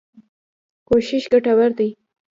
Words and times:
کوښښ 0.87 1.23
ګټور 1.31 1.71
دی. 1.77 1.89